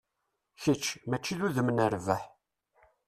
[0.61, 2.21] Kečč, mačči d udem n rrbeḥ.